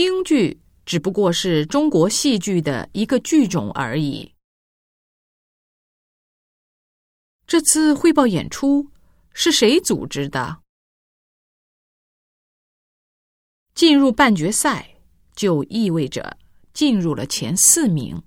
[0.00, 4.32] 京剧只不过是中国戏剧的一个剧种而已。
[7.48, 8.92] 这次汇报演出
[9.32, 10.62] 是谁组织的？
[13.74, 14.94] 进入半决赛
[15.34, 16.38] 就意味着
[16.72, 18.22] 进入了前四名。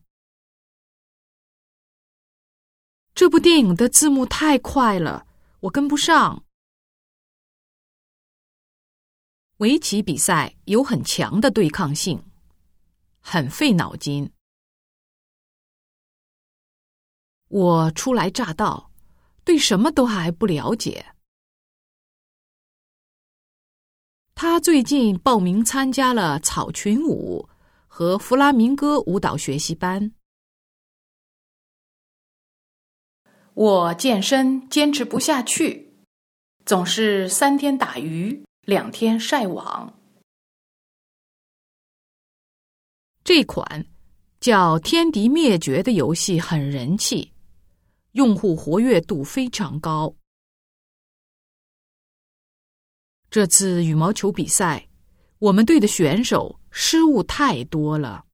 [3.16, 5.26] 这部电影的字幕太快了，
[5.62, 6.44] 我跟不上。
[9.62, 12.24] 围棋比赛有很强的对抗性，
[13.20, 14.32] 很费脑筋。
[17.48, 18.90] 我初来乍到。
[19.44, 21.14] 对什么都还不了解。
[24.36, 27.50] 他最近报名参加了草裙舞
[27.88, 30.12] 和弗拉明戈舞蹈学习班。
[33.56, 35.92] 我健身坚持不下去，
[36.64, 40.00] 总是三天打鱼两天晒网。
[43.22, 43.86] 这款
[44.40, 47.34] 叫《天敌灭绝》的游戏很人气。
[48.14, 50.16] 用户活跃度非常高。
[53.30, 54.88] 这次羽毛球比赛，
[55.40, 58.26] 我们队的选手失误太多了。